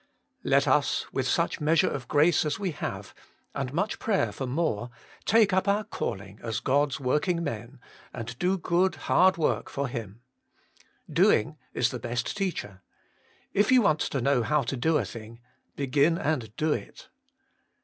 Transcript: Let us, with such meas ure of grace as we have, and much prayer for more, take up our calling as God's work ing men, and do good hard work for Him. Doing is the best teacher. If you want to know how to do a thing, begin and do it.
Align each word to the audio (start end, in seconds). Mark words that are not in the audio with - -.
Let 0.43 0.67
us, 0.67 1.05
with 1.13 1.27
such 1.27 1.61
meas 1.61 1.83
ure 1.83 1.91
of 1.91 2.07
grace 2.07 2.43
as 2.43 2.57
we 2.57 2.71
have, 2.71 3.13
and 3.53 3.71
much 3.71 3.99
prayer 3.99 4.31
for 4.31 4.47
more, 4.47 4.89
take 5.25 5.53
up 5.53 5.67
our 5.67 5.83
calling 5.83 6.39
as 6.41 6.59
God's 6.59 6.99
work 6.99 7.27
ing 7.27 7.43
men, 7.43 7.79
and 8.11 8.35
do 8.39 8.57
good 8.57 8.95
hard 9.05 9.37
work 9.37 9.69
for 9.69 9.87
Him. 9.87 10.21
Doing 11.07 11.55
is 11.75 11.89
the 11.89 11.99
best 11.99 12.35
teacher. 12.35 12.81
If 13.53 13.71
you 13.71 13.83
want 13.83 13.99
to 13.99 14.21
know 14.21 14.41
how 14.41 14.63
to 14.63 14.75
do 14.75 14.97
a 14.97 15.05
thing, 15.05 15.39
begin 15.75 16.17
and 16.17 16.51
do 16.55 16.73
it. 16.73 17.09